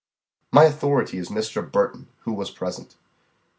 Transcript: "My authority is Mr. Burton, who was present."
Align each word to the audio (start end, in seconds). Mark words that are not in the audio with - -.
"My 0.51 0.63
authority 0.63 1.19
is 1.19 1.29
Mr. 1.29 1.71
Burton, 1.71 2.07
who 2.21 2.33
was 2.33 2.49
present." 2.49 2.95